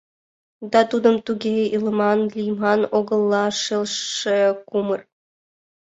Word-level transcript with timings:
Да 0.71 0.79
тудым 0.91 1.15
туге 1.25 1.57
илыман 1.75 2.19
Лийман 2.35 2.81
огыл-ла 2.97 3.45
шелше 3.63 4.39
кумыр 4.69 5.01